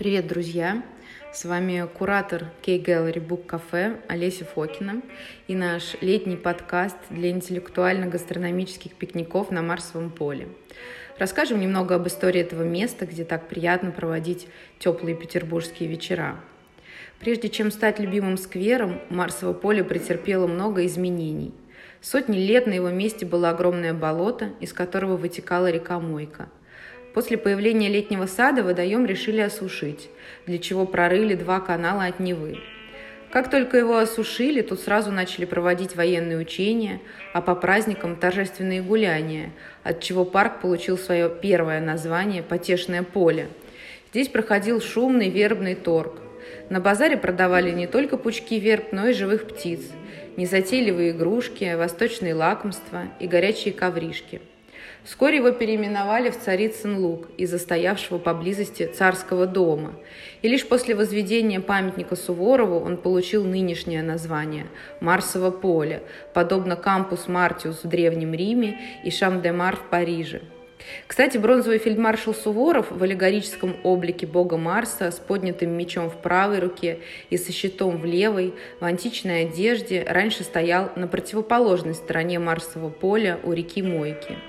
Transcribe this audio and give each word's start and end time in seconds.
Привет, 0.00 0.28
друзья! 0.28 0.82
С 1.30 1.44
вами 1.44 1.86
куратор 1.86 2.46
K-Gallery 2.64 3.22
Book 3.22 3.44
Cafe 3.44 4.00
Олеся 4.08 4.46
Фокина 4.46 5.02
и 5.46 5.54
наш 5.54 5.94
летний 6.00 6.38
подкаст 6.38 6.96
для 7.10 7.28
интеллектуально-гастрономических 7.30 8.94
пикников 8.94 9.50
на 9.50 9.60
Марсовом 9.60 10.08
поле. 10.08 10.48
Расскажем 11.18 11.60
немного 11.60 11.96
об 11.96 12.08
истории 12.08 12.40
этого 12.40 12.62
места, 12.62 13.04
где 13.04 13.26
так 13.26 13.50
приятно 13.50 13.90
проводить 13.90 14.48
теплые 14.78 15.14
петербургские 15.14 15.90
вечера. 15.90 16.40
Прежде 17.18 17.50
чем 17.50 17.70
стать 17.70 17.98
любимым 17.98 18.38
сквером, 18.38 19.02
Марсово 19.10 19.52
поле 19.52 19.84
претерпело 19.84 20.46
много 20.46 20.86
изменений. 20.86 21.52
Сотни 22.00 22.38
лет 22.38 22.66
на 22.66 22.72
его 22.72 22.88
месте 22.88 23.26
было 23.26 23.50
огромное 23.50 23.92
болото, 23.92 24.48
из 24.60 24.72
которого 24.72 25.18
вытекала 25.18 25.70
река 25.70 26.00
Мойка– 26.00 26.48
После 27.14 27.36
появления 27.36 27.88
летнего 27.88 28.26
сада 28.26 28.62
водоем 28.62 29.04
решили 29.04 29.40
осушить, 29.40 30.08
для 30.46 30.58
чего 30.58 30.86
прорыли 30.86 31.34
два 31.34 31.58
канала 31.58 32.04
от 32.04 32.20
Невы. 32.20 32.58
Как 33.32 33.50
только 33.50 33.76
его 33.76 33.98
осушили, 33.98 34.60
тут 34.60 34.80
сразу 34.80 35.10
начали 35.10 35.44
проводить 35.44 35.96
военные 35.96 36.38
учения, 36.38 37.00
а 37.32 37.40
по 37.40 37.54
праздникам 37.54 38.16
торжественные 38.16 38.82
гуляния, 38.82 39.50
от 39.82 40.00
чего 40.00 40.24
парк 40.24 40.60
получил 40.60 40.98
свое 40.98 41.28
первое 41.28 41.80
название 41.80 42.42
«Потешное 42.42 43.02
поле». 43.02 43.48
Здесь 44.10 44.28
проходил 44.28 44.80
шумный 44.80 45.30
вербный 45.30 45.76
торг. 45.76 46.14
На 46.68 46.80
базаре 46.80 47.16
продавали 47.16 47.70
не 47.70 47.86
только 47.86 48.16
пучки 48.16 48.58
верб, 48.58 48.92
но 48.92 49.08
и 49.08 49.12
живых 49.12 49.46
птиц, 49.46 49.80
незатейливые 50.36 51.10
игрушки, 51.10 51.74
восточные 51.76 52.34
лакомства 52.34 53.04
и 53.20 53.26
горячие 53.26 53.74
ковришки– 53.74 54.40
Вскоре 55.04 55.36
его 55.36 55.50
переименовали 55.50 56.30
в 56.30 56.38
Царицын 56.38 56.98
Луг 56.98 57.28
из-за 57.38 57.58
стоявшего 57.58 58.18
поблизости 58.18 58.86
царского 58.86 59.46
дома. 59.46 59.94
И 60.42 60.48
лишь 60.48 60.66
после 60.66 60.94
возведения 60.94 61.60
памятника 61.60 62.16
Суворову 62.16 62.78
он 62.78 62.96
получил 62.98 63.44
нынешнее 63.44 64.02
название– 64.02 64.66
Марсово 65.00 65.50
поле, 65.50 66.02
подобно 66.34 66.76
кампус 66.76 67.28
Мартиус 67.28 67.82
в 67.82 67.88
Древнем 67.88 68.34
Риме 68.34 68.78
и 69.02 69.10
Шам-де-Мар 69.10 69.76
в 69.76 69.88
Париже. 69.88 70.42
Кстати, 71.06 71.38
бронзовый 71.38 71.78
фельдмаршал 71.78 72.34
Суворов 72.34 72.90
в 72.90 73.02
аллегорическом 73.02 73.76
облике 73.82 74.26
бога 74.26 74.56
Марса 74.56 75.10
с 75.10 75.18
поднятым 75.18 75.70
мечом 75.72 76.10
в 76.10 76.16
правой 76.16 76.58
руке 76.58 77.00
и 77.28 77.36
со 77.36 77.52
щитом 77.52 77.98
в 77.98 78.04
левой, 78.04 78.54
в 78.80 78.84
античной 78.84 79.42
одежде, 79.42 80.04
раньше 80.08 80.42
стоял 80.42 80.90
на 80.96 81.06
противоположной 81.06 81.94
стороне 81.94 82.38
Марсового 82.38 82.90
поля 82.90 83.38
у 83.42 83.52
реки 83.52 83.82
Мойки– 83.82 84.36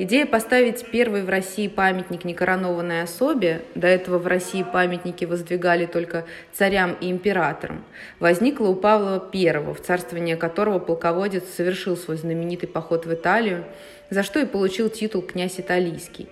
Идея 0.00 0.26
поставить 0.26 0.86
первый 0.92 1.22
в 1.22 1.28
России 1.28 1.66
памятник 1.66 2.24
некоронованной 2.24 3.02
особе, 3.02 3.62
до 3.74 3.88
этого 3.88 4.18
в 4.18 4.28
России 4.28 4.62
памятники 4.62 5.24
воздвигали 5.24 5.86
только 5.86 6.24
царям 6.52 6.96
и 7.00 7.10
императорам, 7.10 7.84
возникла 8.20 8.68
у 8.68 8.76
Павла 8.76 9.28
I, 9.34 9.58
в 9.58 9.80
царствование 9.80 10.36
которого 10.36 10.78
полководец 10.78 11.42
совершил 11.48 11.96
свой 11.96 12.16
знаменитый 12.16 12.68
поход 12.68 13.06
в 13.06 13.12
Италию, 13.12 13.64
за 14.08 14.22
что 14.22 14.38
и 14.38 14.46
получил 14.46 14.88
титул 14.88 15.20
«князь 15.20 15.58
италийский». 15.58 16.28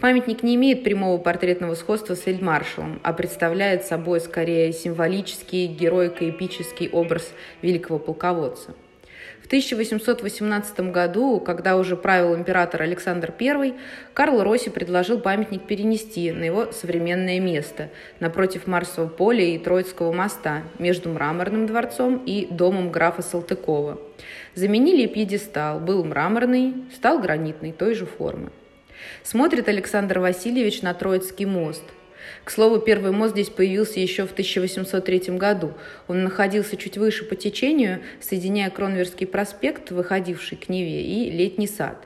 Памятник 0.00 0.42
не 0.42 0.54
имеет 0.54 0.82
прямого 0.82 1.18
портретного 1.18 1.74
сходства 1.74 2.14
с 2.14 2.22
фельдмаршалом, 2.22 3.00
а 3.02 3.12
представляет 3.12 3.84
собой 3.84 4.18
скорее 4.18 4.72
символический, 4.72 5.66
героико-эпический 5.66 6.88
образ 6.88 7.30
великого 7.60 7.98
полководца– 7.98 8.74
в 9.44 9.46
1818 9.46 10.80
году, 10.90 11.38
когда 11.38 11.76
уже 11.76 11.96
правил 11.96 12.34
император 12.34 12.80
Александр 12.80 13.32
I, 13.38 13.74
Карл 14.14 14.42
Росси 14.42 14.70
предложил 14.70 15.20
памятник 15.20 15.66
перенести 15.66 16.32
на 16.32 16.44
его 16.44 16.72
современное 16.72 17.38
место, 17.40 17.90
напротив 18.20 18.66
Марсового 18.66 19.10
поля 19.10 19.44
и 19.44 19.58
Троицкого 19.58 20.12
моста, 20.12 20.62
между 20.78 21.10
Мраморным 21.10 21.66
дворцом 21.66 22.22
и 22.24 22.46
домом 22.50 22.90
графа 22.90 23.20
Салтыкова. 23.20 24.00
Заменили 24.54 25.06
пьедестал, 25.06 25.78
был 25.78 26.04
мраморный, 26.04 26.74
стал 26.94 27.18
гранитный 27.18 27.72
той 27.72 27.94
же 27.94 28.06
формы. 28.06 28.50
Смотрит 29.22 29.68
Александр 29.68 30.20
Васильевич 30.20 30.80
на 30.80 30.94
Троицкий 30.94 31.44
мост– 31.44 31.82
к 32.44 32.50
слову, 32.50 32.78
первый 32.78 33.12
мост 33.12 33.32
здесь 33.32 33.50
появился 33.50 34.00
еще 34.00 34.26
в 34.26 34.32
1803 34.32 35.36
году. 35.36 35.72
Он 36.08 36.24
находился 36.24 36.76
чуть 36.76 36.98
выше 36.98 37.24
по 37.24 37.36
течению, 37.36 38.00
соединяя 38.20 38.70
Кронверский 38.70 39.26
проспект, 39.26 39.90
выходивший 39.90 40.58
к 40.58 40.68
Неве, 40.68 41.02
и 41.02 41.30
Летний 41.30 41.66
сад. 41.66 41.96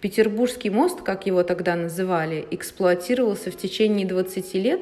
Петербургский 0.00 0.70
мост, 0.70 1.02
как 1.02 1.26
его 1.26 1.42
тогда 1.42 1.76
называли, 1.76 2.46
эксплуатировался 2.50 3.50
в 3.50 3.56
течение 3.56 4.06
20 4.06 4.54
лет 4.54 4.80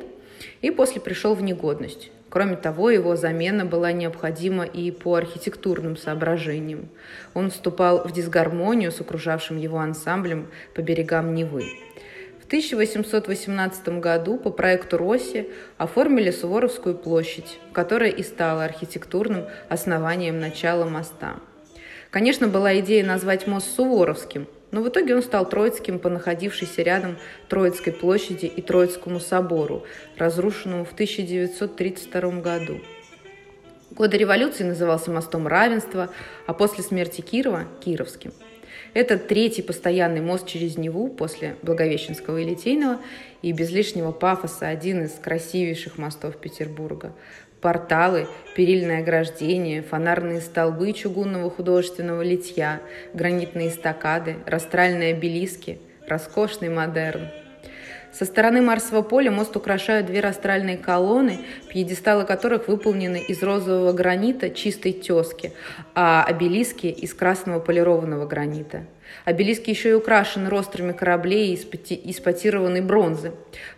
и 0.62 0.70
после 0.70 1.00
пришел 1.00 1.34
в 1.34 1.42
негодность. 1.42 2.10
Кроме 2.30 2.56
того, 2.56 2.90
его 2.90 3.16
замена 3.16 3.64
была 3.64 3.92
необходима 3.92 4.64
и 4.64 4.90
по 4.90 5.14
архитектурным 5.14 5.96
соображениям. 5.96 6.88
Он 7.32 7.50
вступал 7.50 8.06
в 8.06 8.12
дисгармонию 8.12 8.92
с 8.92 9.00
окружавшим 9.00 9.56
его 9.56 9.78
ансамблем 9.78 10.48
по 10.74 10.82
берегам 10.82 11.34
Невы. 11.34 11.64
1818 12.48 14.00
году 14.00 14.38
по 14.38 14.48
проекту 14.48 14.96
Росси 14.96 15.50
оформили 15.76 16.30
Суворовскую 16.30 16.96
площадь, 16.96 17.60
которая 17.74 18.08
и 18.08 18.22
стала 18.22 18.64
архитектурным 18.64 19.44
основанием 19.68 20.40
начала 20.40 20.86
моста. 20.86 21.40
Конечно, 22.10 22.48
была 22.48 22.78
идея 22.80 23.04
назвать 23.04 23.46
мост 23.46 23.76
Суворовским, 23.76 24.46
но 24.70 24.80
в 24.80 24.88
итоге 24.88 25.14
он 25.14 25.22
стал 25.22 25.46
Троицким 25.46 25.98
по 25.98 26.08
находившейся 26.08 26.80
рядом 26.80 27.18
Троицкой 27.50 27.92
площади 27.92 28.46
и 28.46 28.62
Троицкому 28.62 29.20
собору, 29.20 29.84
разрушенному 30.16 30.86
в 30.86 30.92
1932 30.94 32.40
году. 32.40 32.80
Годы 33.90 34.16
революции 34.16 34.64
назывался 34.64 35.10
мостом 35.10 35.46
равенства, 35.46 36.08
а 36.46 36.54
после 36.54 36.82
смерти 36.82 37.20
Кирова– 37.20 37.64
Кировским– 37.84 38.32
это 38.94 39.18
третий 39.18 39.62
постоянный 39.62 40.20
мост 40.20 40.46
через 40.46 40.76
Неву 40.76 41.08
после 41.08 41.56
Благовещенского 41.62 42.38
и 42.38 42.44
Литейного 42.44 43.00
и 43.42 43.52
без 43.52 43.70
лишнего 43.70 44.12
пафоса 44.12 44.68
один 44.68 45.04
из 45.04 45.12
красивейших 45.12 45.98
мостов 45.98 46.36
Петербурга. 46.36 47.12
Порталы, 47.60 48.28
перильное 48.54 49.00
ограждение, 49.00 49.82
фонарные 49.82 50.40
столбы 50.40 50.92
чугунного 50.92 51.50
художественного 51.50 52.22
литья, 52.22 52.80
гранитные 53.14 53.68
эстакады, 53.68 54.36
растральные 54.46 55.14
обелиски, 55.14 55.80
роскошный 56.06 56.68
модерн– 56.68 57.28
со 58.12 58.24
стороны 58.24 58.62
Марсового 58.62 59.02
поля 59.02 59.30
мост 59.30 59.54
украшают 59.56 60.06
две 60.06 60.20
растральные 60.20 60.76
колонны, 60.76 61.40
пьедесталы 61.68 62.24
которых 62.24 62.68
выполнены 62.68 63.18
из 63.18 63.42
розового 63.42 63.92
гранита 63.92 64.50
чистой 64.50 64.92
тески, 64.92 65.52
а 65.94 66.24
обелиски 66.24 66.86
из 66.86 67.14
красного 67.14 67.60
полированного 67.60 68.26
гранита. 68.26 68.84
Обелиски 69.24 69.70
еще 69.70 69.90
и 69.90 69.94
украшены 69.94 70.50
рострами 70.50 70.92
кораблей 70.92 71.54
из, 71.54 72.20
потированной 72.20 72.80
бронзы, 72.82 73.32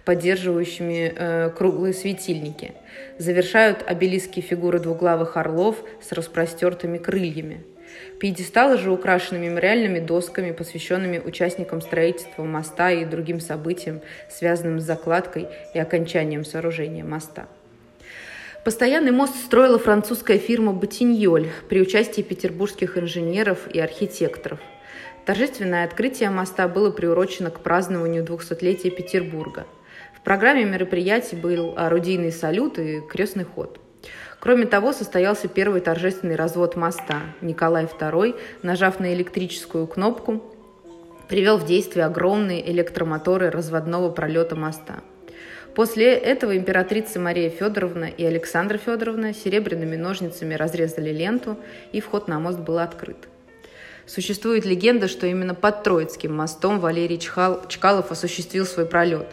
поддерживающими 0.04 1.12
э, 1.14 1.50
круглые 1.50 1.94
светильники. 1.94 2.72
Завершают 3.19 3.84
обелиски 3.86 4.40
фигуры 4.40 4.80
двуглавых 4.80 5.36
орлов 5.36 5.76
с 6.02 6.12
распростертыми 6.12 6.98
крыльями. 6.98 7.64
Пьедесталы 8.19 8.77
же 8.77 8.91
украшены 8.91 9.38
мемориальными 9.38 9.99
досками, 9.99 10.53
посвященными 10.53 11.19
участникам 11.19 11.81
строительства 11.81 12.44
моста 12.44 12.91
и 12.91 13.05
другим 13.05 13.41
событиям, 13.41 14.00
связанным 14.28 14.81
с 14.81 14.84
закладкой 14.84 15.49
и 15.75 15.78
окончанием 15.78 16.44
сооружения 16.44 17.05
моста. 17.05 17.49
Постоянный 18.65 19.11
мост 19.11 19.34
строила 19.37 19.78
французская 19.78 20.38
фирма 20.38 20.72
«Ботиньоль» 20.72 21.49
при 21.71 21.81
участии 21.81 22.21
петербургских 22.21 22.99
инженеров 22.99 23.66
и 23.72 23.81
архитекторов. 23.81 24.61
Торжественное 25.25 25.84
открытие 25.84 26.28
моста 26.28 26.69
было 26.69 26.91
приурочено 26.91 27.50
к 27.50 27.61
празднованию 27.61 28.22
200-летия 28.22 28.91
Петербурга. 28.91 29.67
В 30.14 30.23
программе 30.23 30.64
мероприятий 30.64 31.37
был 31.37 31.75
орудийный 31.76 32.32
салют 32.32 32.79
и 32.79 33.00
крестный 33.00 33.44
ход– 33.44 33.81
Кроме 34.38 34.67
того, 34.67 34.93
состоялся 34.93 35.49
первый 35.49 35.81
торжественный 35.81 36.37
развод 36.37 36.76
моста. 36.76 37.20
Николай 37.41 37.85
II, 37.85 38.38
нажав 38.62 38.99
на 39.00 39.12
электрическую 39.12 39.87
кнопку, 39.87 40.43
привел 41.29 41.58
в 41.58 41.67
действие 41.67 42.06
огромные 42.06 42.69
электромоторы 42.70 43.50
разводного 43.50 44.11
пролета 44.11 44.56
моста. 44.56 45.00
После 45.75 46.12
этого 46.12 46.56
императрица 46.56 47.20
Мария 47.20 47.49
Федоровна 47.49 48.06
и 48.06 48.25
Александра 48.25 48.79
Федоровна 48.79 49.32
серебряными 49.32 49.97
ножницами 49.97 50.55
разрезали 50.55 51.11
ленту, 51.11 51.56
и 51.93 52.00
вход 52.00 52.26
на 52.26 52.41
мост 52.41 52.58
был 52.58 52.79
открыт. 52.79 53.29
Существует 54.06 54.64
легенда, 54.64 55.06
что 55.06 55.26
именно 55.26 55.55
под 55.55 55.85
Троицким 55.85 56.35
мостом 56.35 56.81
Валерий 56.81 57.19
Чкалов 57.19 58.11
осуществил 58.11 58.67
свой 58.67 58.87
пролет. 58.87 59.29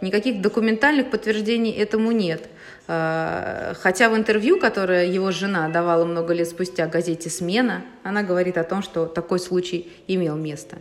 Никаких 0.00 0.40
документальных 0.40 1.10
подтверждений 1.10 1.72
этому 1.72 2.12
нет– 2.12 2.42
Э, 2.88 3.74
хотя 3.78 4.08
в 4.08 4.16
интервью, 4.16 4.58
которое 4.58 5.06
его 5.06 5.30
жена 5.30 5.68
давала 5.68 6.06
много 6.06 6.32
лет 6.32 6.48
спустя 6.48 6.86
газете 6.86 7.28
«Смена», 7.28 7.84
она 8.02 8.22
говорит 8.22 8.56
о 8.56 8.64
том, 8.64 8.82
что 8.82 9.04
такой 9.04 9.38
случай 9.38 9.92
имел 10.08 10.36
место. 10.36 10.78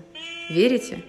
Верите? 0.49 1.03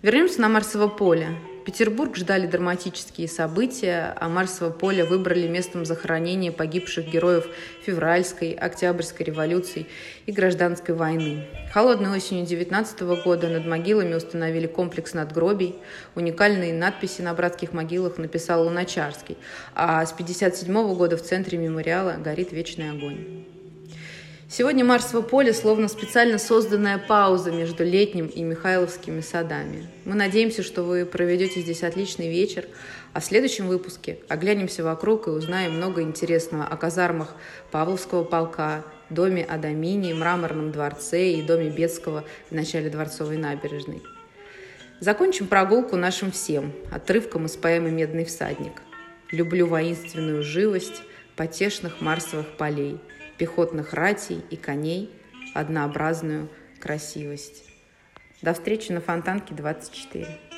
Вернемся 0.00 0.40
на 0.40 0.48
Марсово 0.48 0.88
поле. 0.88 1.28
Петербург 1.64 2.16
ждали 2.16 2.46
драматические 2.46 3.28
события, 3.28 4.16
а 4.18 4.28
Марсово 4.28 4.70
поле 4.70 5.04
выбрали 5.04 5.46
местом 5.46 5.84
захоронения 5.84 6.50
погибших 6.50 7.06
героев 7.08 7.46
февральской, 7.84 8.52
октябрьской 8.52 9.26
революций 9.26 9.86
и 10.26 10.32
гражданской 10.32 10.94
войны. 10.94 11.46
Холодной 11.72 12.16
осенью 12.16 12.46
19 12.46 13.00
года 13.24 13.48
над 13.48 13.66
могилами 13.66 14.14
установили 14.14 14.66
комплекс 14.66 15.14
надгробий. 15.14 15.76
Уникальные 16.16 16.74
надписи 16.74 17.22
на 17.22 17.32
братских 17.32 17.72
могилах 17.72 18.18
написал 18.18 18.64
Луначарский, 18.64 19.36
а 19.74 20.04
с 20.04 20.12
1957 20.12 20.96
года 20.96 21.16
в 21.16 21.22
центре 21.22 21.58
мемориала 21.58 22.16
горит 22.18 22.52
вечный 22.52 22.90
огонь. 22.90 23.51
Сегодня 24.54 24.84
Марсово 24.84 25.22
поле 25.22 25.54
словно 25.54 25.88
специально 25.88 26.36
созданная 26.36 26.98
пауза 26.98 27.50
между 27.50 27.84
летним 27.84 28.26
и 28.26 28.42
Михайловскими 28.42 29.22
садами. 29.22 29.86
Мы 30.04 30.14
надеемся, 30.14 30.62
что 30.62 30.82
вы 30.82 31.06
проведете 31.06 31.62
здесь 31.62 31.82
отличный 31.82 32.28
вечер, 32.28 32.66
а 33.14 33.20
в 33.20 33.24
следующем 33.24 33.66
выпуске 33.66 34.18
оглянемся 34.28 34.84
вокруг 34.84 35.26
и 35.26 35.30
узнаем 35.30 35.78
много 35.78 36.02
интересного 36.02 36.66
о 36.66 36.76
казармах 36.76 37.34
Павловского 37.70 38.24
полка, 38.24 38.84
доме 39.08 39.42
Адамини, 39.42 40.12
мраморном 40.12 40.70
дворце 40.70 41.30
и 41.32 41.40
доме 41.40 41.70
Бетского 41.70 42.22
в 42.50 42.54
начале 42.54 42.90
Дворцовой 42.90 43.38
набережной. 43.38 44.02
Закончим 45.00 45.46
прогулку 45.46 45.96
нашим 45.96 46.30
всем, 46.30 46.74
отрывком 46.90 47.46
из 47.46 47.56
поэмы 47.56 47.90
«Медный 47.90 48.26
всадник». 48.26 48.82
«Люблю 49.30 49.66
воинственную 49.66 50.42
живость 50.42 51.00
потешных 51.36 52.02
марсовых 52.02 52.58
полей– 52.58 53.00
пехотных 53.42 53.92
ратей 53.92 54.40
и 54.50 54.56
коней, 54.56 55.10
однообразную 55.52 56.48
красивость. 56.78 57.64
До 58.40 58.54
встречи 58.54 58.92
на 58.92 59.00
Фонтанке 59.00 59.52
24. 59.52 60.51